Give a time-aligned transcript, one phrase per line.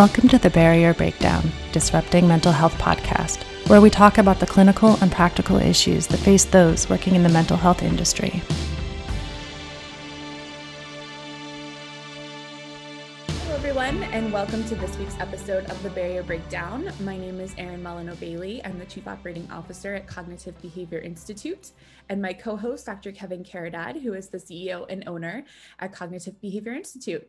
[0.00, 4.96] Welcome to the Barrier Breakdown Disrupting Mental Health podcast, where we talk about the clinical
[5.02, 8.42] and practical issues that face those working in the mental health industry.
[13.28, 16.90] Hello, everyone, and welcome to this week's episode of the Barrier Breakdown.
[17.00, 18.64] My name is Erin Molyneux Bailey.
[18.64, 21.72] I'm the Chief Operating Officer at Cognitive Behavior Institute,
[22.08, 23.12] and my co host, Dr.
[23.12, 25.44] Kevin Caridad, who is the CEO and owner
[25.78, 27.28] at Cognitive Behavior Institute.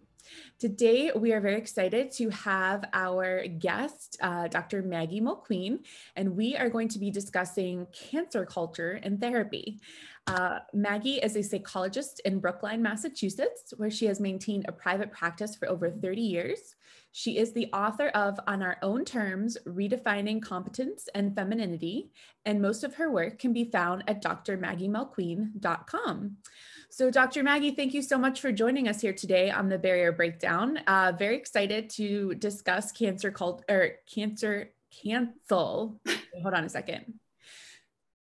[0.59, 4.83] Today, we are very excited to have our guest, uh, Dr.
[4.83, 5.79] Maggie Mulqueen,
[6.15, 9.79] and we are going to be discussing cancer culture and therapy.
[10.27, 15.55] Uh, Maggie is a psychologist in Brookline, Massachusetts, where she has maintained a private practice
[15.55, 16.75] for over 30 years.
[17.13, 22.09] She is the author of On Our Own Terms Redefining Competence and Femininity,
[22.45, 26.37] and most of her work can be found at drmaggiemulqueen.com.
[26.93, 27.41] So, Dr.
[27.41, 30.75] Maggie, thank you so much for joining us here today on the Barrier Breakdown.
[30.85, 36.01] Uh, very excited to discuss cancer cult or cancer cancel.
[36.41, 37.13] Hold on a second.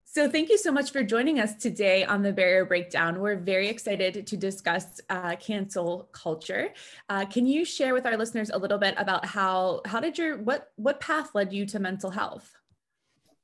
[0.05, 3.19] So, thank you so much for joining us today on the Barrier Breakdown.
[3.19, 6.69] We're very excited to discuss uh, cancel culture.
[7.09, 10.37] Uh, can you share with our listeners a little bit about how how did your
[10.37, 12.53] what what path led you to mental health?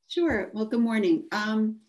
[0.08, 0.52] Sure.
[0.54, 1.26] Well, good morning.
[1.32, 1.80] Um,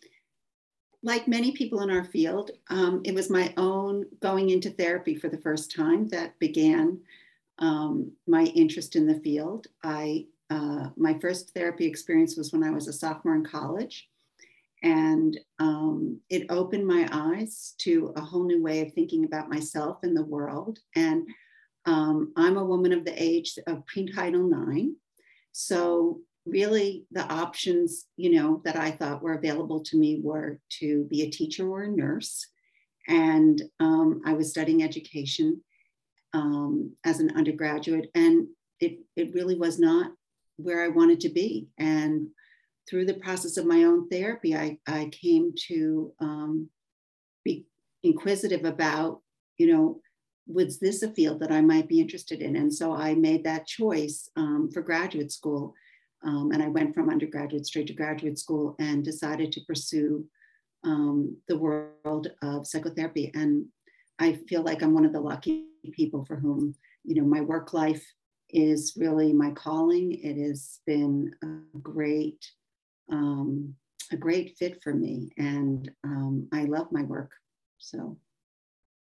[1.06, 5.28] like many people in our field, um, it was my own going into therapy for
[5.28, 6.98] the first time that began
[7.60, 9.68] um, my interest in the field.
[9.84, 14.08] I uh, my first therapy experience was when I was a sophomore in college,
[14.82, 19.98] and um, it opened my eyes to a whole new way of thinking about myself
[20.02, 20.80] and the world.
[20.96, 21.28] And
[21.84, 24.96] um, I'm a woman of the age of prenatal nine,
[25.52, 31.04] so really the options you know that i thought were available to me were to
[31.10, 32.46] be a teacher or a nurse.
[33.08, 35.60] And um, i was studying education
[36.32, 38.46] um, as an undergraduate and
[38.80, 40.12] it, it really was not
[40.56, 41.68] where i wanted to be.
[41.78, 42.28] And
[42.88, 46.70] through the process of my own therapy i, I came to um,
[47.44, 47.66] be
[48.02, 49.20] inquisitive about
[49.58, 50.00] you know
[50.48, 52.54] was this a field that i might be interested in?
[52.54, 55.74] And so i made that choice um, for graduate school
[56.24, 60.24] um, and I went from undergraduate straight to graduate school and decided to pursue
[60.84, 63.30] um, the world of psychotherapy.
[63.34, 63.66] And
[64.18, 66.74] I feel like I'm one of the lucky people for whom,
[67.04, 68.04] you know, my work life
[68.50, 70.12] is really my calling.
[70.12, 72.44] It has been a great,
[73.10, 73.74] um,
[74.12, 75.30] a great fit for me.
[75.36, 77.32] And um, I love my work.
[77.78, 78.16] So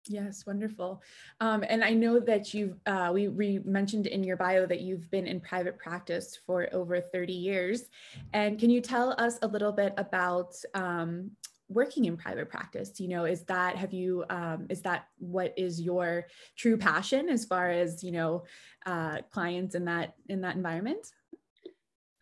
[0.08, 1.02] Yes, wonderful.
[1.40, 5.10] Um, and I know that you've, uh, we, we mentioned in your bio that you've
[5.10, 7.84] been in private practice for over 30 years.
[8.32, 11.32] And can you tell us a little bit about um,
[11.68, 13.00] working in private practice?
[13.00, 17.44] You know, is that, have you, um, is that what is your true passion as
[17.44, 18.44] far as, you know,
[18.86, 21.04] uh, clients in that, in that environment?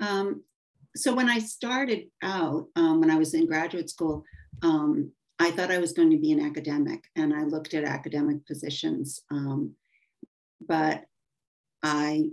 [0.01, 0.43] Um,
[0.97, 4.25] so when I started out, um, when I was in graduate school,
[4.63, 8.47] um, I thought I was going to be an academic and I looked at academic
[8.47, 9.23] positions.
[9.31, 9.75] Um,
[10.67, 11.05] but
[11.83, 12.31] I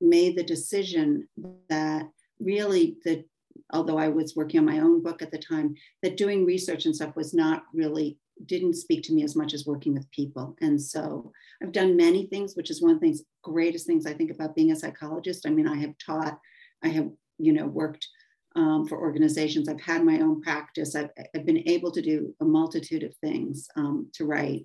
[0.00, 1.28] made the decision
[1.68, 2.08] that
[2.38, 3.24] really the
[3.72, 6.94] although I was working on my own book at the time, that doing research and
[6.94, 10.56] stuff was not really didn't speak to me as much as working with people.
[10.60, 11.32] And so
[11.62, 14.54] I've done many things, which is one of the things, greatest things I think about
[14.54, 15.46] being a psychologist.
[15.46, 16.38] I mean, I have taught,
[16.84, 18.06] I have, you know, worked
[18.56, 19.68] um, for organizations.
[19.68, 20.96] I've had my own practice.
[20.96, 24.64] I've, I've been able to do a multitude of things um, to write.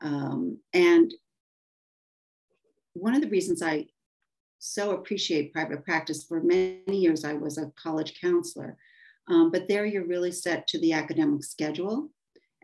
[0.00, 1.12] Um, and
[2.94, 3.86] one of the reasons I
[4.58, 8.76] so appreciate private practice for many years, I was a college counselor.
[9.28, 12.08] Um, but there you're really set to the academic schedule.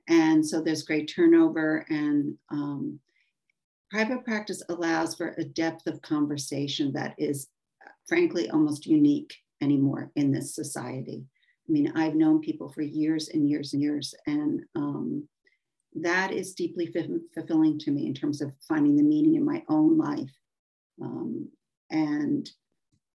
[0.08, 2.98] And so there's great turnover and um,
[3.90, 7.48] private practice allows for a depth of conversation that is
[8.06, 11.24] frankly almost unique anymore in this society.
[11.68, 15.28] I mean, I've known people for years and years and years, and um,
[15.94, 16.92] that is deeply
[17.34, 20.32] fulfilling to me in terms of finding the meaning in my own life.
[21.00, 21.48] Um,
[21.90, 22.50] and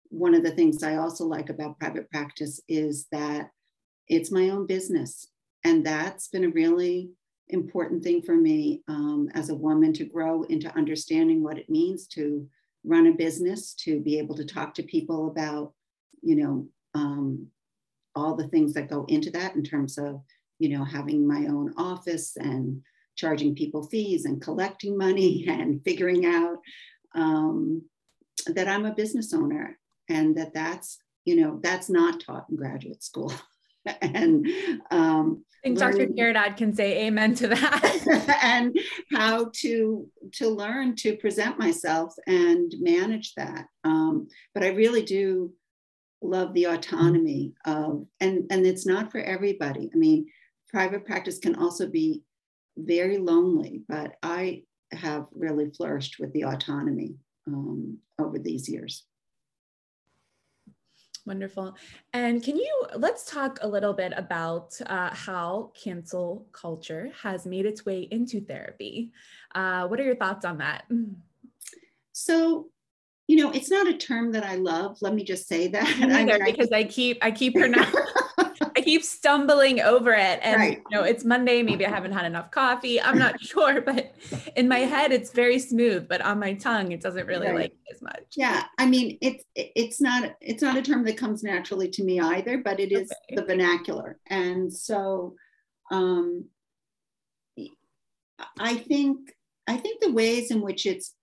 [0.09, 3.49] one of the things I also like about private practice is that
[4.07, 5.27] it's my own business.
[5.63, 7.11] And that's been a really
[7.49, 12.07] important thing for me um, as a woman to grow into understanding what it means
[12.07, 12.47] to
[12.83, 15.73] run a business, to be able to talk to people about
[16.21, 17.47] you know, um,
[18.15, 20.21] all the things that go into that in terms of,
[20.59, 22.81] you know, having my own office and
[23.15, 26.57] charging people fees and collecting money and figuring out
[27.15, 27.83] um,
[28.47, 29.77] that I'm a business owner
[30.09, 33.33] and that that's, you know, that's not taught in graduate school.
[34.01, 34.47] and
[34.91, 36.07] um, I think Dr.
[36.07, 38.39] Caridad can say amen to that.
[38.43, 38.77] and
[39.13, 43.65] how to to learn to present myself and manage that.
[43.83, 45.51] Um, but I really do
[46.21, 49.89] love the autonomy of and and it's not for everybody.
[49.93, 50.27] I mean,
[50.69, 52.23] private practice can also be
[52.77, 57.15] very lonely, but I have really flourished with the autonomy
[57.47, 59.05] um, over these years.
[61.25, 61.75] Wonderful.
[62.13, 67.65] And can you let's talk a little bit about uh, how cancel culture has made
[67.65, 69.11] its way into therapy?
[69.53, 70.85] Uh, what are your thoughts on that?
[72.13, 72.69] So,
[73.27, 74.97] you know, it's not a term that I love.
[75.01, 75.99] Let me just say that.
[75.99, 78.01] Neither, because I keep I keep pronouncing
[78.77, 80.39] I keep stumbling over it.
[80.43, 80.81] And right.
[80.89, 83.01] you know, it's Monday, maybe I haven't had enough coffee.
[83.01, 84.15] I'm not sure, but
[84.55, 87.55] in my head it's very smooth, but on my tongue it doesn't really right.
[87.55, 88.23] like as much.
[88.35, 88.63] Yeah.
[88.77, 92.59] I mean, it's it's not it's not a term that comes naturally to me either,
[92.59, 93.35] but it is okay.
[93.35, 94.19] the vernacular.
[94.27, 95.35] And so
[95.91, 96.45] um
[98.59, 99.33] I think
[99.67, 101.13] I think the ways in which it's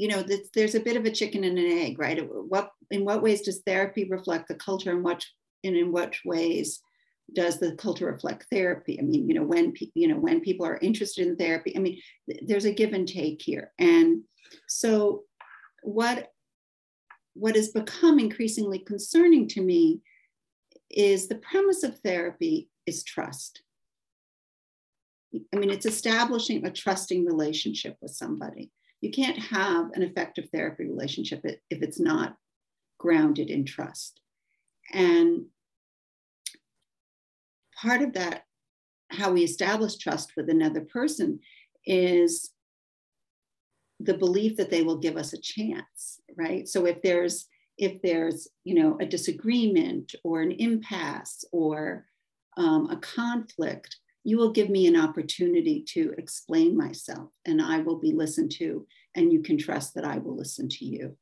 [0.00, 0.24] you know,
[0.54, 2.26] there's a bit of a chicken and an egg, right?
[2.26, 5.22] What in what ways does therapy reflect the culture, and what
[5.62, 6.80] and in what ways
[7.34, 8.98] does the culture reflect therapy?
[8.98, 12.00] I mean, you know, when you know when people are interested in therapy, I mean,
[12.46, 14.22] there's a give and take here, and
[14.68, 15.24] so
[15.82, 16.28] what
[17.34, 20.00] what has become increasingly concerning to me
[20.88, 23.60] is the premise of therapy is trust.
[25.54, 28.70] I mean, it's establishing a trusting relationship with somebody
[29.00, 32.36] you can't have an effective therapy relationship if it's not
[32.98, 34.20] grounded in trust.
[34.92, 35.46] And
[37.80, 38.44] part of that,
[39.10, 41.40] how we establish trust with another person,
[41.86, 42.50] is
[43.98, 46.68] the belief that they will give us a chance, right?
[46.68, 47.46] So if there's
[47.78, 52.06] if there's you know a disagreement or an impasse or
[52.56, 57.98] um, a conflict, you will give me an opportunity to explain myself and I will
[57.98, 61.16] be listened to, and you can trust that I will listen to you.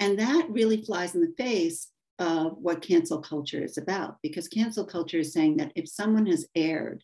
[0.00, 4.84] And that really flies in the face of what cancel culture is about, because cancel
[4.84, 7.02] culture is saying that if someone has erred,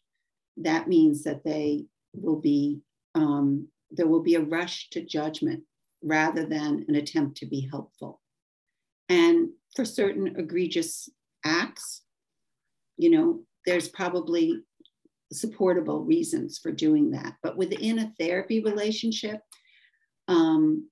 [0.57, 2.81] that means that they will be,
[3.15, 5.63] um, there will be a rush to judgment
[6.03, 8.21] rather than an attempt to be helpful.
[9.09, 11.09] And for certain egregious
[11.45, 12.03] acts,
[12.97, 14.63] you know, there's probably
[15.33, 17.35] supportable reasons for doing that.
[17.43, 19.41] But within a therapy relationship,
[20.29, 20.89] um,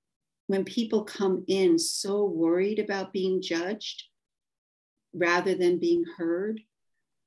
[0.46, 4.04] when people come in so worried about being judged
[5.14, 6.60] rather than being heard,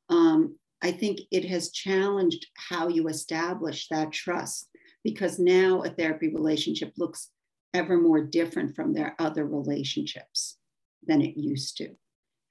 [0.09, 4.69] um, I think it has challenged how you establish that trust
[5.03, 7.29] because now a therapy relationship looks
[7.73, 10.57] ever more different from their other relationships
[11.05, 11.95] than it used to.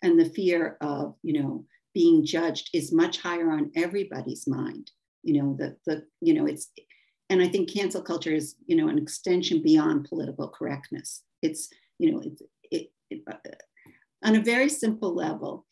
[0.02, 4.90] And the fear of, you know, being judged is much higher on everybody's mind.
[5.22, 6.70] You know, the, the you know, it's,
[7.30, 11.22] and I think cancel culture is, you know, an extension beyond political correctness.
[11.40, 13.36] It's, you know, it, it, it uh,
[14.22, 15.66] on a very simple level,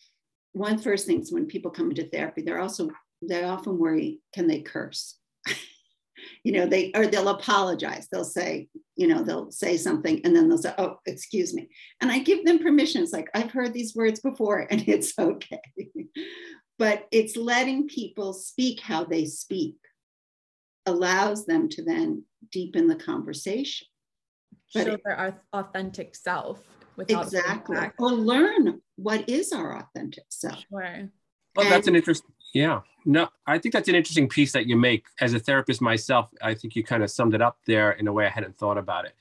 [0.53, 2.91] one first things when people come into therapy, they're also,
[3.23, 5.17] they often worry, can they curse?
[6.45, 8.09] You know, they or they'll apologize.
[8.11, 11.69] They'll say, you know, they'll say something and then they'll say, oh, excuse me.
[12.01, 13.03] And I give them permission.
[13.03, 15.61] It's like, I've heard these words before and it's okay.
[16.79, 19.77] but it's letting people speak how they speak
[20.87, 23.87] allows them to then deepen the conversation.
[24.75, 26.61] But Show their authentic self
[26.97, 30.65] without exactly or learn what is our authentic self.
[30.71, 30.85] Sure.
[30.85, 31.09] Oh,
[31.57, 32.81] well, and, that's an interesting yeah.
[33.05, 35.07] No, I think that's an interesting piece that you make.
[35.21, 38.13] As a therapist myself, I think you kind of summed it up there in a
[38.13, 39.15] way I hadn't thought about it.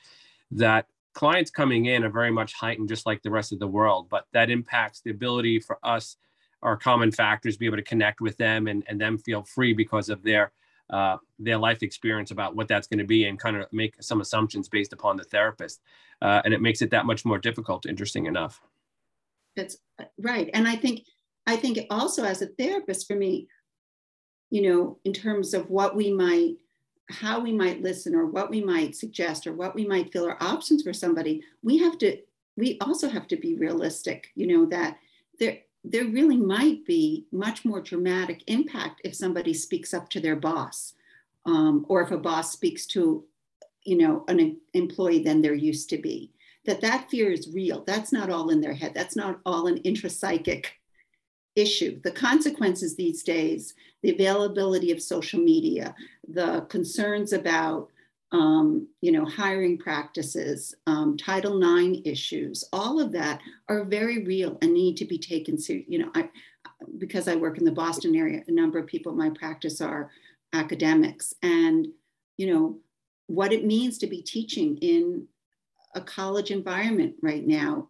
[0.52, 4.08] That clients coming in are very much heightened, just like the rest of the world,
[4.10, 6.18] but that impacts the ability for us,
[6.62, 10.10] our common factors, be able to connect with them and, and them feel free because
[10.10, 10.52] of their
[10.92, 14.20] uh, their life experience about what that's going to be and kind of make some
[14.20, 15.80] assumptions based upon the therapist.
[16.22, 18.62] Uh, and it makes it that much more difficult, interesting enough.
[19.56, 20.50] That's uh, right.
[20.54, 21.04] And I think
[21.48, 23.48] I think also as a therapist, for me,
[24.50, 26.56] you know, in terms of what we might,
[27.10, 30.42] how we might listen or what we might suggest or what we might feel are
[30.42, 32.18] options for somebody, we have to,
[32.58, 34.98] we also have to be realistic, you know, that
[35.40, 40.36] there, there really might be much more dramatic impact if somebody speaks up to their
[40.36, 40.94] boss
[41.46, 43.26] um, or if a boss speaks to
[43.84, 46.32] you know an employee than there used to be.
[46.66, 47.84] That that fear is real.
[47.84, 48.94] That's not all in their head.
[48.94, 50.66] That's not all an intrapsychic
[51.56, 52.00] issue.
[52.04, 55.96] The consequences these days, the availability of social media,
[56.28, 57.90] the concerns about
[58.34, 64.58] um, you know, hiring practices, um, Title IX issues, all of that are very real
[64.62, 65.92] and need to be taken seriously.
[65.92, 66.30] You know, I,
[66.98, 70.12] because I work in the Boston area, a number of people in my practice are
[70.54, 71.88] academics, and
[72.38, 72.80] you know
[73.28, 75.28] what it means to be teaching in
[75.96, 77.90] a college environment right now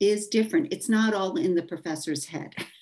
[0.00, 0.72] is different.
[0.72, 2.54] It's not all in the professor's head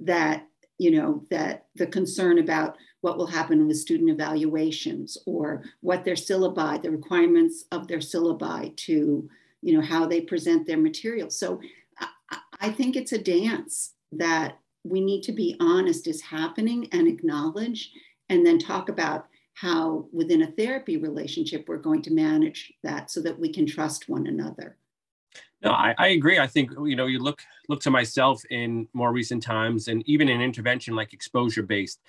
[0.00, 0.46] that
[0.78, 6.14] you know that the concern about what will happen with student evaluations or what their
[6.14, 9.28] syllabi, the requirements of their syllabi to,
[9.62, 11.30] you know, how they present their material.
[11.30, 11.60] So
[11.98, 17.06] I, I think it's a dance that we need to be honest is happening and
[17.06, 17.90] acknowledge,
[18.28, 23.20] and then talk about how within a therapy relationship we're going to manage that so
[23.20, 24.76] that we can trust one another.
[25.62, 26.38] No, I, I, agree.
[26.38, 30.28] I think you know you look look to myself in more recent times, and even
[30.28, 32.00] in intervention like exposure based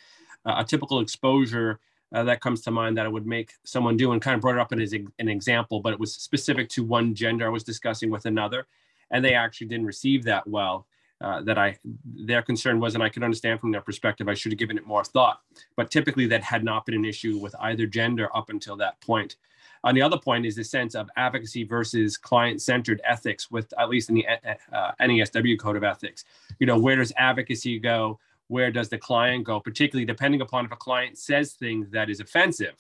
[0.46, 1.80] uh, a typical exposure
[2.14, 4.56] uh, that comes to mind that I would make someone do and kind of brought
[4.56, 8.10] it up as an example, but it was specific to one gender I was discussing
[8.10, 8.68] with another,
[9.12, 10.88] and they actually didn't receive that well.
[11.22, 14.52] Uh, that I, their concern was, and I could understand from their perspective, I should
[14.54, 15.40] have given it more thought.
[15.78, 19.36] But typically, that had not been an issue with either gender up until that point.
[19.84, 24.10] On the other point is the sense of advocacy versus client-centered ethics, with at least
[24.10, 26.26] in the uh, NASW Code of Ethics.
[26.60, 28.20] You know, where does advocacy go?
[28.52, 32.20] where does the client go, particularly depending upon if a client says things that is
[32.20, 32.74] offensive.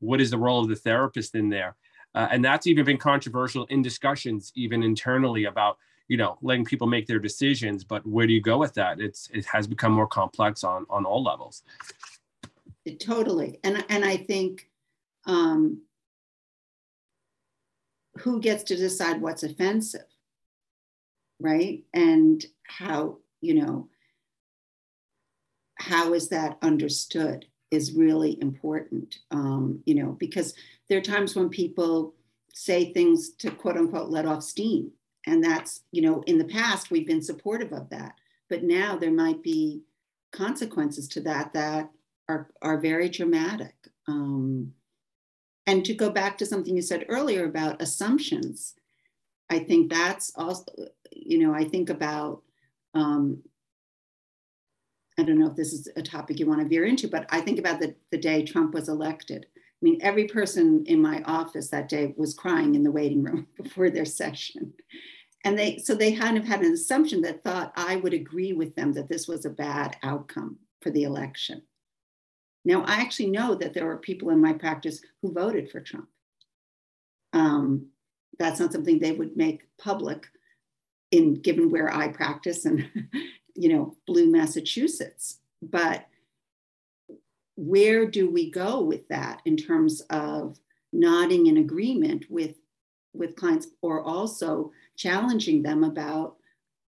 [0.00, 1.76] What is the role of the therapist in there?
[2.14, 5.76] Uh, and that's even been controversial in discussions, even internally, about
[6.08, 7.84] you know letting people make their decisions.
[7.84, 8.98] But where do you go with that?
[8.98, 11.64] It's it has become more complex on on all levels.
[12.98, 14.70] Totally, and and I think
[15.26, 15.82] um,
[18.18, 20.06] who gets to decide what's offensive,
[21.40, 21.84] right?
[21.92, 23.88] And how you know
[25.76, 30.54] how is that understood is really important, um, you know, because
[30.88, 32.14] there are times when people
[32.52, 34.92] say things to quote unquote let off steam.
[35.26, 38.14] And that's, you know, in the past, we've been supportive of that.
[38.48, 39.82] But now there might be
[40.32, 41.90] consequences to that that
[42.28, 43.74] are, are very dramatic.
[44.06, 44.72] Um,
[45.66, 48.74] and to go back to something you said earlier about assumptions,
[49.50, 50.64] I think that's also,
[51.12, 52.42] you know, I think about
[52.94, 53.42] um,
[55.18, 57.40] I don't know if this is a topic you want to veer into, but I
[57.40, 59.46] think about the, the day Trump was elected.
[59.54, 63.46] I mean, every person in my office that day was crying in the waiting room
[63.62, 64.72] before their session.
[65.44, 68.74] And they, so they kind of had an assumption that thought I would agree with
[68.74, 71.62] them that this was a bad outcome for the election.
[72.64, 76.08] Now, I actually know that there were people in my practice who voted for Trump.
[77.32, 77.88] Um,
[78.38, 80.26] that's not something they would make public
[81.10, 82.88] in given where I practice and
[83.54, 85.38] you know, blue Massachusetts.
[85.62, 86.06] But
[87.56, 90.58] where do we go with that in terms of
[90.92, 92.56] nodding in agreement with
[93.12, 96.34] with clients or also challenging them about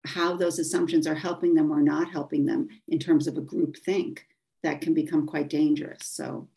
[0.05, 3.77] how those assumptions are helping them or not helping them in terms of a group
[3.77, 4.25] think
[4.65, 6.47] that can become quite dangerous so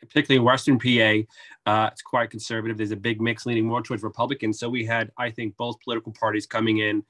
[0.00, 1.08] particularly in western pa
[1.66, 5.10] uh, it's quite conservative there's a big mix leaning more towards republicans so we had
[5.18, 7.02] i think both political parties coming in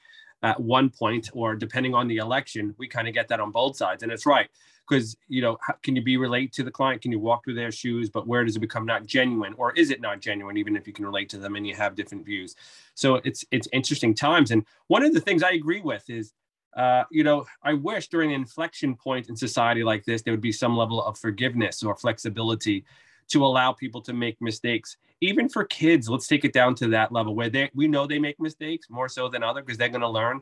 [0.45, 3.77] at one point, or depending on the election, we kind of get that on both
[3.77, 4.03] sides.
[4.03, 4.49] And it's right
[4.87, 7.01] because you know, how, can you be relate to the client?
[7.01, 8.11] Can you walk through their shoes?
[8.11, 10.93] But where does it become not genuine, or is it not genuine, even if you
[10.93, 12.55] can relate to them and you have different views?
[12.95, 14.51] So it's it's interesting times.
[14.51, 16.33] And one of the things I agree with is.
[16.77, 20.41] Uh, you know, I wish during an inflection point in society like this, there would
[20.41, 22.85] be some level of forgiveness or flexibility
[23.29, 24.97] to allow people to make mistakes.
[25.21, 28.19] Even for kids let's take it down to that level where they we know they
[28.19, 30.41] make mistakes more so than other because they're going to learn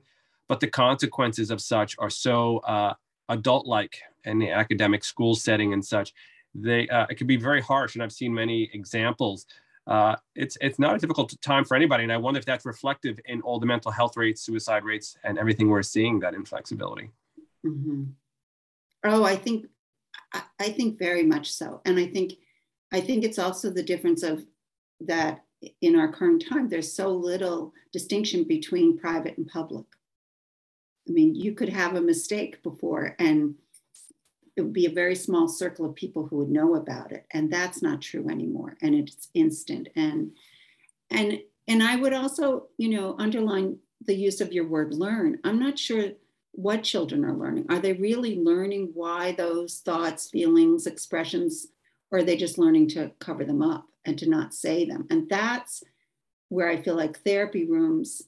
[0.49, 2.93] but the consequences of such are so uh,
[3.29, 6.13] adult like in the academic school setting and such.
[6.55, 9.47] They uh, it can be very harsh and i've seen many examples
[9.87, 13.19] uh, it's it's not a difficult time for anybody and i wonder if that's reflective
[13.27, 17.11] in all the mental health rates suicide rates and everything we're seeing that inflexibility
[17.67, 18.05] mm-hmm.
[19.05, 19.67] oh i think
[20.33, 22.35] I, I think very much so and i think
[22.93, 24.45] I think it's also the difference of
[25.01, 25.45] that
[25.81, 29.87] in our current time, there's so little distinction between private and public.
[31.09, 33.55] I mean, you could have a mistake before and
[34.57, 37.27] it would be a very small circle of people who would know about it.
[37.33, 38.77] And that's not true anymore.
[38.83, 39.89] And it's instant.
[39.97, 40.33] And
[41.11, 45.39] and and I would also, you know, underline the use of your word learn.
[45.45, 46.11] I'm not sure
[46.53, 47.67] what children are learning.
[47.71, 51.69] Are they really learning why those thoughts, feelings, expressions
[52.11, 55.07] or are they just learning to cover them up and to not say them?
[55.11, 55.83] And that's
[56.51, 58.23] where I feel like therapy rooms,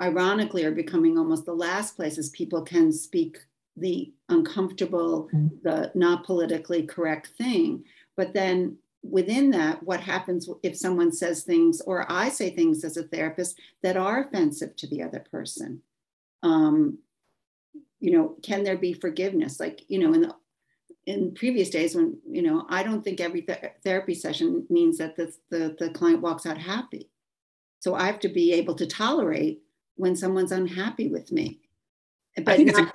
[0.00, 3.38] ironically, are becoming almost the last places people can speak
[3.76, 5.48] the uncomfortable, mm-hmm.
[5.62, 7.84] the not politically correct thing.
[8.16, 12.96] But then within that, what happens if someone says things or I say things as
[12.96, 15.82] a therapist that are offensive to the other person?
[16.42, 16.98] Um,
[18.00, 19.60] you know, can there be forgiveness?
[19.60, 20.34] Like, you know, in the
[21.06, 25.16] in previous days when, you know, I don't think every th- therapy session means that
[25.16, 27.10] the, the, the client walks out happy.
[27.80, 29.62] So I have to be able to tolerate
[29.96, 31.58] when someone's unhappy with me.
[32.44, 32.94] But not,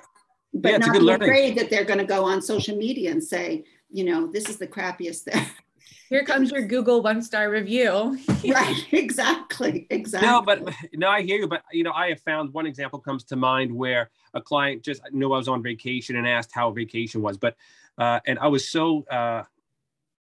[0.54, 1.28] but yeah, not be learning.
[1.28, 4.56] afraid that they're going to go on social media and say, you know, this is
[4.56, 5.46] the crappiest thing.
[6.08, 8.18] Here comes your Google one star review.
[8.48, 10.26] right, exactly, exactly.
[10.26, 10.62] No, but
[10.94, 11.46] no, I hear you.
[11.46, 15.02] But you know, I have found one example comes to mind where a client just
[15.12, 17.56] knew I was on vacation and asked how vacation was, but
[17.98, 19.42] uh, and I was so uh,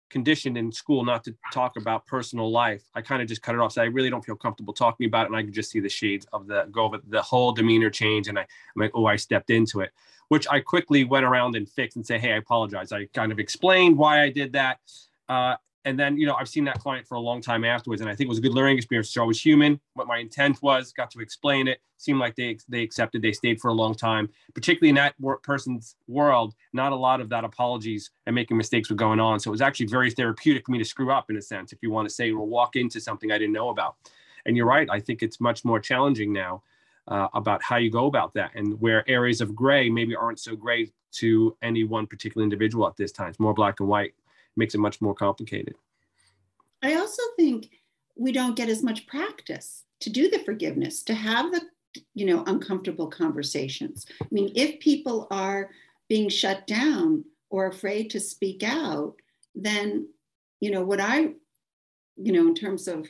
[0.09, 2.83] conditioned in school not to talk about personal life.
[2.93, 3.73] I kind of just cut it off.
[3.73, 5.27] So I really don't feel comfortable talking about it.
[5.27, 8.27] And I could just see the shades of the go of the whole demeanor change.
[8.27, 9.91] And I, I'm like, oh, I stepped into it,
[10.29, 12.91] which I quickly went around and fixed and say, hey, I apologize.
[12.91, 14.79] I kind of explained why I did that.
[15.27, 18.09] Uh, and then you know i've seen that client for a long time afterwards and
[18.09, 19.11] i think it was a good learning experience.
[19.11, 19.79] So i was human.
[19.93, 21.79] What my intent was got to explain it.
[21.97, 23.21] Seemed like they they accepted.
[23.21, 24.29] They stayed for a long time.
[24.53, 28.95] Particularly in that person's world not a lot of that apologies and making mistakes were
[28.95, 29.39] going on.
[29.39, 31.79] So it was actually very therapeutic for me to screw up in a sense if
[31.81, 33.95] you want to say or walk into something i didn't know about.
[34.45, 36.63] And you're right i think it's much more challenging now
[37.07, 40.55] uh, about how you go about that and where areas of gray maybe aren't so
[40.55, 43.29] gray to any one particular individual at this time.
[43.29, 44.13] It's more black and white
[44.55, 45.75] makes it much more complicated.
[46.81, 47.69] I also think
[48.15, 51.61] we don't get as much practice to do the forgiveness, to have the
[52.13, 54.05] you know uncomfortable conversations.
[54.21, 55.69] I mean, if people are
[56.07, 59.15] being shut down or afraid to speak out,
[59.55, 60.07] then
[60.59, 61.33] you know what I
[62.17, 63.07] you know in terms of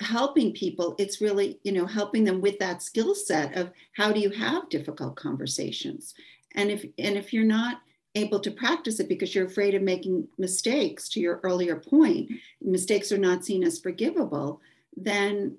[0.00, 4.20] helping people it's really you know helping them with that skill set of how do
[4.20, 6.14] you have difficult conversations
[6.54, 7.80] and if and if you're not
[8.18, 13.10] able to practice it because you're afraid of making mistakes to your earlier point mistakes
[13.12, 14.60] are not seen as forgivable
[14.96, 15.56] then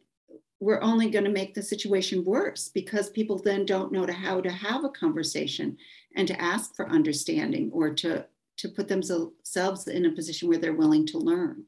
[0.59, 4.41] we're only going to make the situation worse because people then don't know to how
[4.41, 5.77] to have a conversation
[6.15, 8.25] and to ask for understanding or to
[8.57, 11.63] to put themselves in a position where they're willing to learn.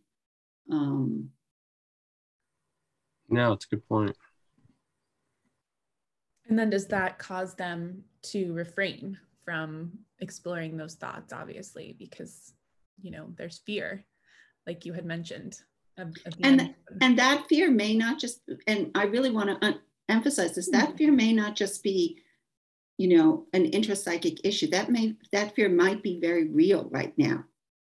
[0.70, 1.30] Um,
[3.30, 4.16] no it's a good point.
[6.50, 12.54] And then does that cause them to refrain from exploring those thoughts obviously because
[13.02, 14.04] you know there's fear
[14.68, 15.58] like you had mentioned
[15.98, 19.80] of, of and and that fear may not just and i really want to un-
[20.10, 20.98] emphasize this that mm-hmm.
[20.98, 22.18] fear may not just be
[22.98, 27.44] you know an intrapsychic issue that may that fear might be very real right now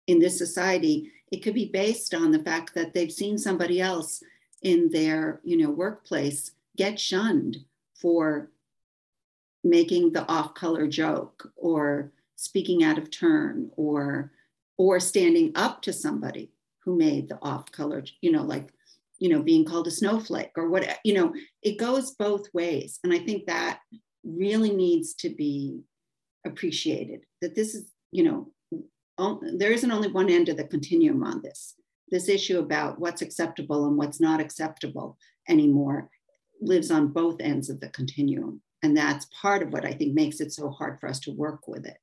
[0.08, 4.22] in this society it could be based on the fact that they've seen somebody else
[4.62, 7.58] in their you know workplace get shunned
[7.96, 8.50] for
[9.64, 14.32] making the off color joke or speaking out of turn or
[14.78, 16.52] or standing up to somebody
[16.84, 18.74] who made the off color you know like
[19.20, 23.00] you know being called a snowflake or what you know it goes both ways.
[23.04, 23.80] And i think that
[24.24, 25.82] really needs to be
[26.46, 28.52] appreciated that this is you know
[29.18, 31.76] there isn't only one end of the continuum on this.
[32.10, 36.10] This issue about what's acceptable and what's not acceptable anymore
[36.62, 40.42] lives on both ends of the continuum and that's part of what I think makes
[40.42, 41.98] it so hard for us to work with it.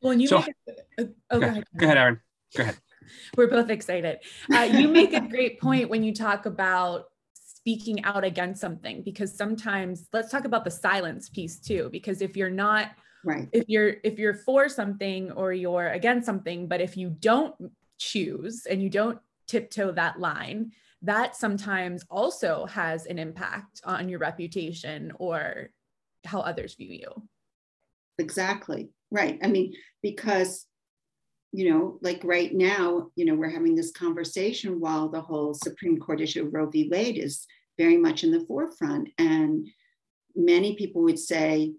[0.00, 1.64] Well, and you so, make a, oh, go, ahead.
[1.76, 2.20] go ahead, Erin.
[2.56, 2.76] Go ahead.
[3.36, 4.18] We're both excited.
[4.52, 9.36] Uh, you make a great point when you talk about speaking out against something because
[9.36, 12.92] sometimes let's talk about the silence piece too because if you're not
[13.24, 17.54] right if you're if you're for something or you're against something but if you don't
[17.98, 19.18] choose and you don't
[19.48, 20.70] tiptoe that line
[21.02, 25.68] that sometimes also has an impact on your reputation or
[26.28, 27.28] how others view you.
[28.18, 28.90] Exactly.
[29.10, 29.38] Right.
[29.42, 30.66] I mean because
[31.52, 35.98] you know like right now you know we're having this conversation while the whole supreme
[35.98, 36.88] court issue of roe v.
[36.90, 37.46] Wade is
[37.78, 39.08] very much in the forefront.
[39.16, 39.66] And
[40.36, 41.72] many people would say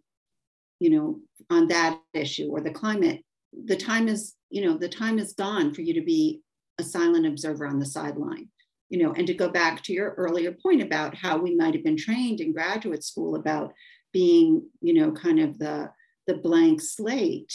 [0.79, 3.21] you know on that issue or the climate
[3.65, 6.41] the time is you know the time is gone for you to be
[6.79, 8.47] a silent observer on the sideline
[8.89, 11.83] you know and to go back to your earlier point about how we might have
[11.83, 13.73] been trained in graduate school about
[14.11, 15.91] being, you know, kind of the,
[16.27, 17.53] the blank slate,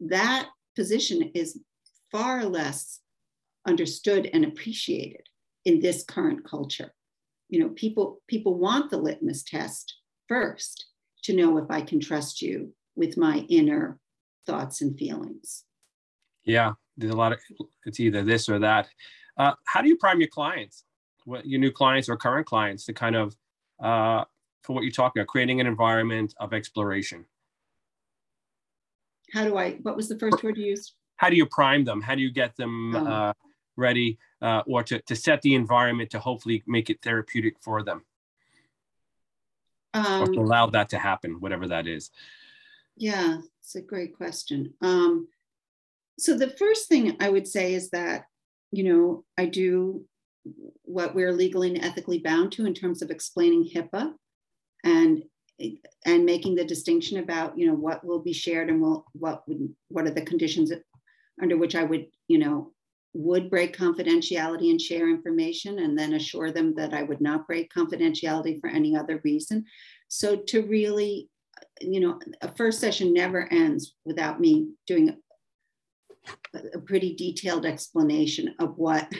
[0.00, 1.60] that position is
[2.10, 3.00] far less
[3.66, 5.22] understood and appreciated
[5.64, 6.92] in this current culture.
[7.48, 9.96] You know, people people want the litmus test
[10.28, 10.86] first
[11.24, 13.98] to know if I can trust you with my inner
[14.46, 15.64] thoughts and feelings.
[16.44, 17.40] Yeah, there's a lot of
[17.86, 18.88] it's either this or that.
[19.36, 20.84] Uh, how do you prime your clients,
[21.24, 23.36] what your new clients or current clients, to kind of
[23.82, 24.24] uh,
[24.64, 27.24] for what you're talking about, creating an environment of exploration.
[29.32, 30.94] How do I, what was the first word you used?
[31.16, 32.02] how do you prime them?
[32.02, 33.06] How do you get them Oh.
[33.06, 33.32] uh,
[33.76, 38.04] ready uh, or to, to set the environment to hopefully make it therapeutic for them
[39.94, 42.10] or to Um, allow that to happen, whatever that is?
[42.96, 44.74] Yeah, it's a great question.
[44.80, 45.28] Um,
[46.18, 48.26] so the first thing I would say is that,
[48.72, 50.04] you know, I do
[50.82, 54.14] what we're legally and ethically bound to in terms of explaining HIPAA
[54.84, 55.22] and
[56.04, 59.74] and making the distinction about, you know, what will be shared and will, what would
[59.88, 60.72] what are the conditions
[61.42, 62.72] under which I would, you know,
[63.14, 67.72] would break confidentiality and share information and then assure them that I would not break
[67.72, 69.64] confidentiality for any other reason.
[70.08, 71.28] So to really
[71.80, 75.16] you know, a first session never ends without me doing
[76.54, 79.10] a, a pretty detailed explanation of what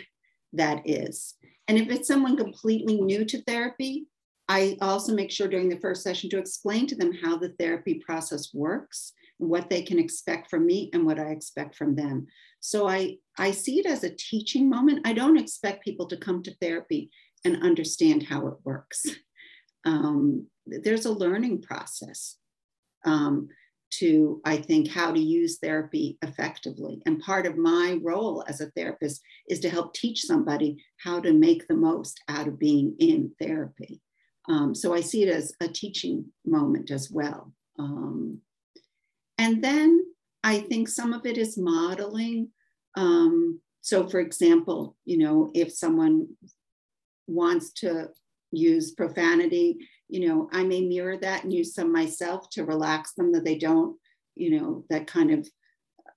[0.52, 1.34] that is.
[1.68, 4.06] And if it's someone completely new to therapy,
[4.48, 8.02] I also make sure during the first session to explain to them how the therapy
[8.04, 12.26] process works, what they can expect from me, and what I expect from them.
[12.60, 15.06] So I, I see it as a teaching moment.
[15.06, 17.10] I don't expect people to come to therapy
[17.44, 19.04] and understand how it works.
[19.86, 22.36] Um, there's a learning process
[23.04, 23.48] um,
[23.98, 27.02] to, I think, how to use therapy effectively.
[27.04, 31.32] And part of my role as a therapist is to help teach somebody how to
[31.32, 34.00] make the most out of being in therapy.
[34.48, 37.52] Um, so I see it as a teaching moment as well.
[37.78, 38.40] Um,
[39.38, 40.04] and then
[40.42, 42.50] I think some of it is modeling.
[42.96, 46.28] Um, so, for example, you know, if someone
[47.26, 48.08] wants to
[48.52, 49.78] use profanity,
[50.08, 53.58] you know, I may mirror that and use some myself to relax them that they
[53.58, 53.96] don't,
[54.36, 55.48] you know, that kind of,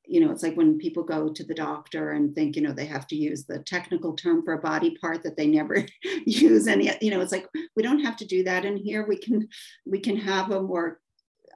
[0.08, 2.86] you know, it's like when people go to the doctor and think, you know, they
[2.86, 5.86] have to use the technical term for a body part that they never
[6.26, 9.06] use any, you know, it's like we don't have to do that in here.
[9.06, 9.48] We can,
[9.86, 11.00] we can have a more,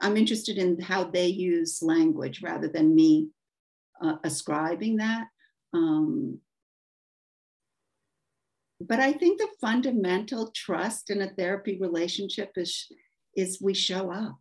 [0.01, 3.29] I'm interested in how they use language rather than me
[4.01, 5.27] uh, ascribing that.
[5.73, 6.39] Um,
[8.87, 12.91] but I think the fundamental trust in a therapy relationship is
[13.35, 14.37] is we show up.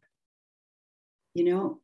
[1.35, 1.81] You know,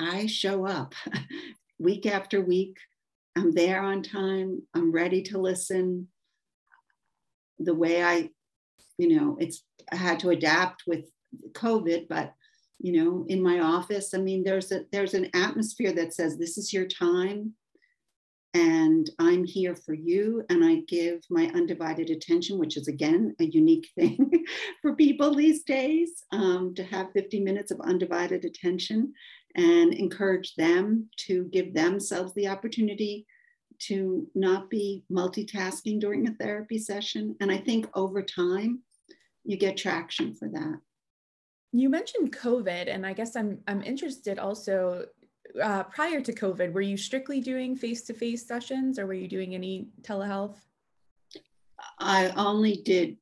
[0.00, 0.94] I show up
[1.78, 2.78] week after week.
[3.36, 4.62] I'm there on time.
[4.74, 6.08] I'm ready to listen.
[7.58, 8.30] The way I,
[8.98, 11.04] you know, it's I had to adapt with
[11.52, 12.34] COVID, but
[12.78, 16.56] you know, in my office, I mean, there's a there's an atmosphere that says this
[16.56, 17.54] is your time
[18.54, 20.42] and I'm here for you.
[20.50, 24.30] And I give my undivided attention, which is again a unique thing
[24.82, 29.12] for people these days um, to have 50 minutes of undivided attention
[29.56, 33.26] and encourage them to give themselves the opportunity
[33.80, 37.34] to not be multitasking during a therapy session.
[37.40, 38.82] And I think over time,
[39.44, 40.80] you get traction for that.
[41.72, 45.06] You mentioned COVID, and I guess I'm I'm interested also
[45.60, 49.28] uh, prior to COVID, were you strictly doing face to face sessions or were you
[49.28, 50.56] doing any telehealth?
[51.98, 53.16] I only did,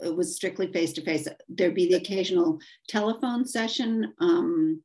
[0.00, 1.26] it was strictly face to face.
[1.48, 4.12] There'd be the occasional telephone session.
[4.20, 4.82] Um,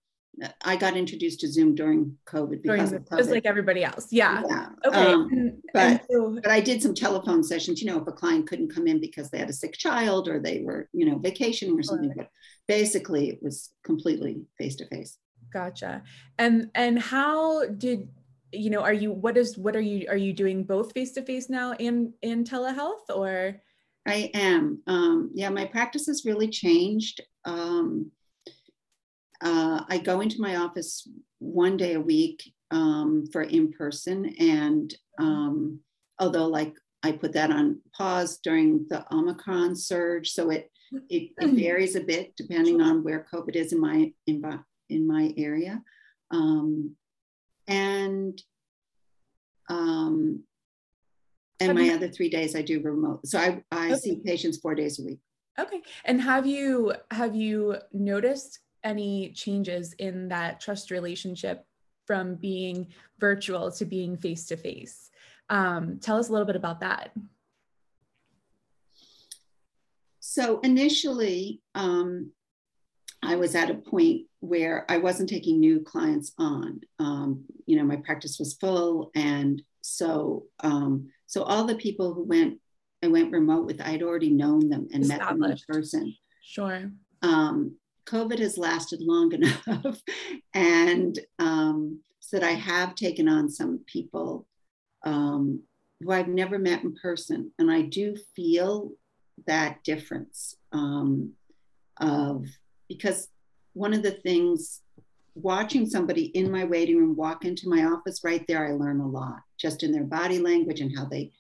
[0.64, 3.18] I got introduced to Zoom during COVID During because the, of COVID.
[3.18, 4.08] just like everybody else.
[4.12, 4.44] Yeah.
[4.50, 4.70] yeah.
[4.86, 5.12] Okay.
[5.14, 8.12] Um, and, but- and so, but I did some telephone sessions, you know, if a
[8.12, 11.18] client couldn't come in because they had a sick child or they were, you know,
[11.18, 12.14] vacationing or something.
[12.16, 12.30] But
[12.68, 15.18] basically, it was completely face to face.
[15.52, 16.04] gotcha.
[16.38, 18.10] And and how did
[18.52, 18.82] you know?
[18.82, 21.74] Are you what is what are you are you doing both face to face now
[21.74, 23.62] and and telehealth or?
[24.08, 24.82] I am.
[24.88, 27.22] Um, yeah, my practice has really changed.
[27.46, 28.12] Um,
[29.44, 31.08] uh, I go into my office
[31.40, 35.80] one day a week um, for in person, and um,
[36.20, 36.74] although like
[37.04, 40.70] I put that on pause during the Omicron surge, so it
[41.10, 45.08] it, it varies a bit depending on where COVID is in my in, my- in
[45.08, 45.82] my area,
[46.32, 46.96] um,
[47.68, 48.42] and
[49.70, 50.44] um,
[51.60, 53.26] and my other three days I do remote.
[53.28, 55.20] So I I see patients four days a week.
[55.60, 55.82] Okay.
[56.06, 61.66] And have you have you noticed any changes in that trust relationship
[62.06, 62.88] from being
[63.20, 65.10] virtual to being face to face?
[65.50, 67.12] Tell us a little bit about that.
[70.20, 72.32] So initially, um,
[73.22, 76.82] I was at a point where I wasn't taking new clients on.
[77.00, 82.24] Um, you know, my practice was full, and so um, so all the people who
[82.24, 82.60] went
[83.04, 86.16] I went remote with, I'd already known them and met them in person.
[86.44, 86.92] Sure.
[87.22, 89.32] Um, COVID has lasted long
[89.68, 90.02] enough,
[90.54, 94.48] and um, so that I have taken on some people
[95.04, 95.64] um,
[96.00, 98.92] who I've never met in person, and I do feel
[99.48, 101.34] that difference um,
[102.00, 102.46] of
[102.88, 103.28] because
[103.74, 104.82] one of the things
[105.36, 109.08] watching somebody in my waiting room walk into my office right there i learn a
[109.08, 111.32] lot just in their body language and how they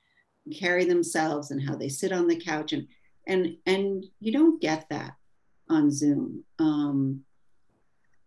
[0.58, 2.88] carry themselves and how they sit on the couch and
[3.28, 5.13] and and you don't get that
[5.72, 6.44] on zoom.
[6.60, 7.24] Um,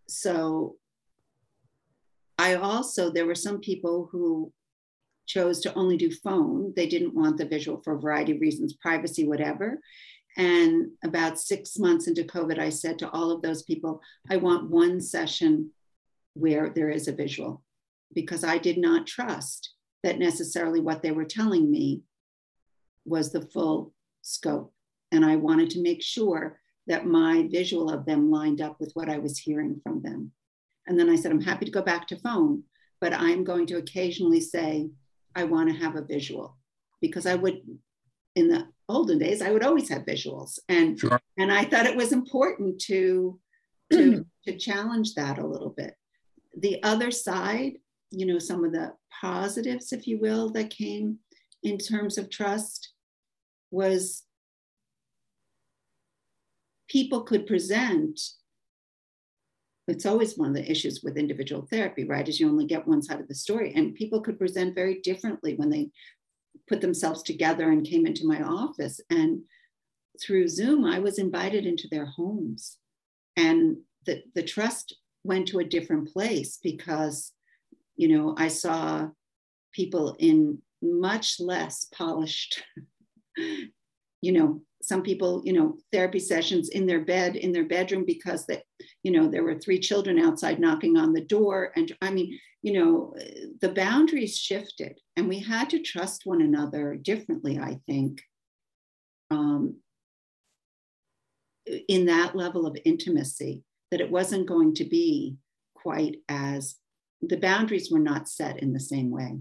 [0.06, 0.76] so
[2.36, 4.52] i also there were some people who
[5.26, 6.72] chose to only do phone.
[6.76, 9.80] They didn't want the visual for a variety of reasons privacy whatever.
[10.36, 14.70] And about six months into COVID, I said to all of those people, I want
[14.70, 15.70] one session
[16.34, 17.62] where there is a visual
[18.12, 22.02] because I did not trust that necessarily what they were telling me
[23.06, 24.72] was the full scope.
[25.12, 29.08] And I wanted to make sure that my visual of them lined up with what
[29.08, 30.32] I was hearing from them.
[30.86, 32.64] And then I said, I'm happy to go back to phone,
[33.00, 34.90] but I'm going to occasionally say,
[35.34, 36.56] I want to have a visual
[37.00, 37.60] because I would,
[38.36, 41.20] in the olden days, I would always have visuals, and sure.
[41.38, 43.38] and I thought it was important to
[43.92, 45.94] to to challenge that a little bit.
[46.56, 47.74] The other side,
[48.10, 51.18] you know, some of the positives, if you will, that came
[51.62, 52.92] in terms of trust
[53.70, 54.23] was
[56.88, 58.20] people could present
[59.86, 63.02] it's always one of the issues with individual therapy right is you only get one
[63.02, 65.90] side of the story and people could present very differently when they
[66.68, 69.00] put themselves together and came into my office.
[69.10, 69.42] And
[70.20, 72.78] through Zoom, I was invited into their homes.
[73.36, 77.32] And the, the trust went to a different place because,
[77.96, 79.08] you know, I saw
[79.72, 82.62] people in much less polished,
[83.36, 88.46] you know, some people, you know, therapy sessions in their bed, in their bedroom, because
[88.46, 88.62] that,
[89.02, 91.72] you know, there were three children outside knocking on the door.
[91.76, 93.14] And I mean, you know,
[93.60, 98.20] the boundaries shifted and we had to trust one another differently, I think,
[99.30, 99.76] um,
[101.88, 105.36] in that level of intimacy, that it wasn't going to be
[105.74, 106.76] quite as
[107.20, 109.38] the boundaries were not set in the same way.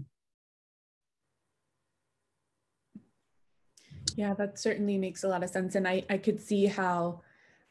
[4.16, 5.74] Yeah, that certainly makes a lot of sense.
[5.74, 7.22] And I, I could see how,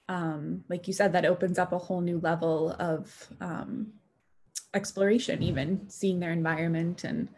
[0.09, 3.93] um, like you said, that opens up a whole new level of um,
[4.73, 7.29] exploration, even seeing their environment and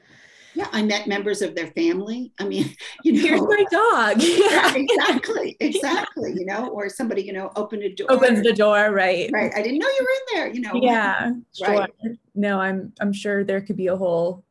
[0.55, 2.31] yeah, I met members of their family.
[2.39, 4.21] I mean, you know, here's my dog.
[4.21, 6.33] yeah, exactly, exactly.
[6.33, 8.09] You know, or somebody, you know, opened a door.
[8.09, 9.29] Opens the door, right?
[9.33, 9.51] Right.
[9.53, 10.53] I didn't know you were in there.
[10.53, 10.71] You know.
[10.81, 11.31] Yeah.
[11.61, 11.89] Right.
[12.01, 12.15] Sure.
[12.33, 12.93] No, I'm.
[13.01, 14.45] I'm sure there could be a whole,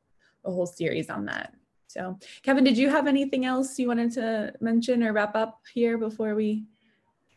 [0.44, 1.54] a whole series on that.
[1.86, 5.98] So, Kevin, did you have anything else you wanted to mention or wrap up here
[5.98, 6.64] before we?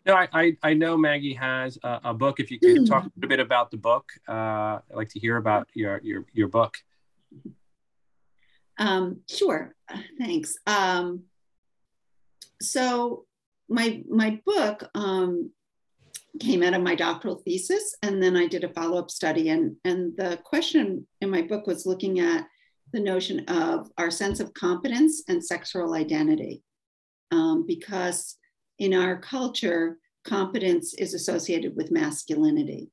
[0.06, 2.40] No, I, I, I know Maggie has a, a, book.
[2.40, 5.68] If you could talk a bit about the book, uh, I'd like to hear about
[5.74, 6.78] your your your book.
[8.78, 9.76] Um, sure,
[10.18, 10.56] thanks.
[10.66, 11.24] Um,
[12.62, 13.26] so
[13.68, 15.52] my my book um,
[16.40, 19.76] came out of my doctoral thesis, and then I did a follow up study, and
[19.84, 22.48] and the question in my book was looking at
[22.94, 26.64] the notion of our sense of competence and sexual identity.
[27.32, 28.38] Um, because
[28.80, 32.92] in our culture, competence is associated with masculinity.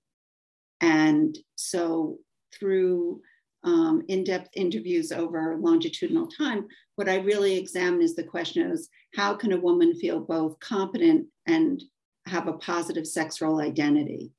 [0.81, 2.19] And so
[2.59, 3.21] through
[3.63, 9.35] um, in-depth interviews over longitudinal time, what I really examine is the question is how
[9.35, 11.83] can a woman feel both competent and
[12.27, 14.33] have a positive sexual identity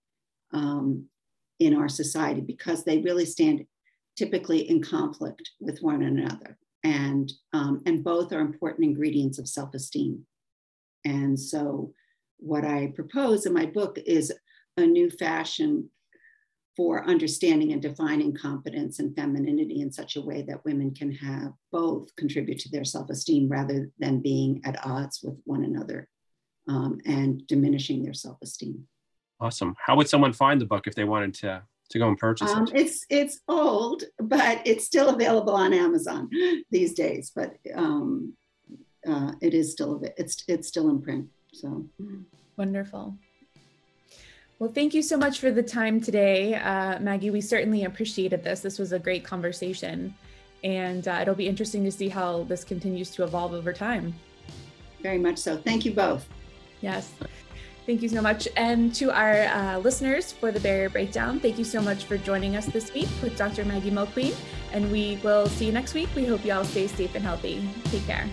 [0.54, 1.06] um,
[1.60, 3.66] in our society because they really stand
[4.16, 6.58] typically in conflict with one another.
[6.84, 10.26] And, um, and both are important ingredients of self esteem.
[11.04, 11.94] And so,
[12.38, 14.32] what I propose in my book is
[14.78, 15.90] a new fashion
[16.76, 21.54] for understanding and defining competence and femininity in such a way that women can have
[21.72, 26.08] both contribute to their self esteem rather than being at odds with one another
[26.68, 28.86] um, and diminishing their self esteem.
[29.40, 29.76] Awesome.
[29.84, 32.64] How would someone find the book if they wanted to to go and purchase um,
[32.64, 32.74] it?
[32.76, 36.30] It's it's old, but it's still available on Amazon
[36.72, 37.32] these days.
[37.36, 38.34] But um,
[39.08, 41.28] uh, it is still it's it's still in print.
[41.54, 41.86] So
[42.58, 43.18] wonderful.
[44.58, 47.30] Well, thank you so much for the time today, uh, Maggie.
[47.30, 48.62] We certainly appreciated this.
[48.62, 50.16] This was a great conversation,
[50.64, 54.14] and uh, it'll be interesting to see how this continues to evolve over time.
[55.02, 55.58] Very much so.
[55.58, 56.28] Thank you both.
[56.80, 57.14] Yes.
[57.86, 58.48] Thank you so much.
[58.58, 62.56] And to our uh, listeners for the Barrier Breakdown, thank you so much for joining
[62.56, 63.64] us this week with Dr.
[63.64, 64.36] Maggie Mulqueen.
[64.72, 66.10] And we will see you next week.
[66.16, 67.68] We hope you all stay safe and healthy.
[67.86, 68.28] Take care.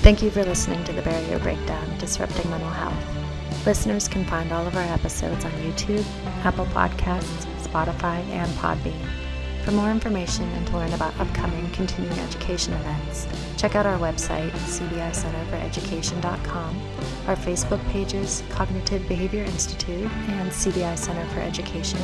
[0.00, 3.66] Thank you for listening to the Barrier Breakdown Disrupting Mental Health.
[3.66, 6.04] Listeners can find all of our episodes on YouTube,
[6.42, 9.31] Apple Podcasts, Spotify, and Podbean.
[9.64, 14.50] For more information and to learn about upcoming continuing education events, check out our website,
[14.50, 16.80] cbicenterforeducation.com,
[17.28, 22.00] our Facebook pages, Cognitive Behavior Institute and CBI Center for Education,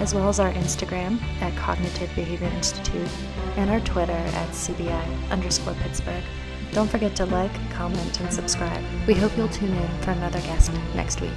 [0.00, 3.08] as well as our Instagram at Cognitive Behavior Institute
[3.56, 6.24] and our Twitter at CBI underscore Pittsburgh.
[6.72, 8.82] Don't forget to like, comment, and subscribe.
[9.06, 11.30] We hope you'll tune in for another guest next week.